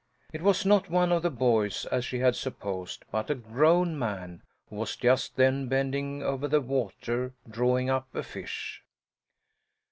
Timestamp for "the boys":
1.21-1.85